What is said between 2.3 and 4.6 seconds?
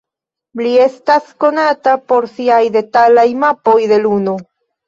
siaj detalaj mapoj de Luno.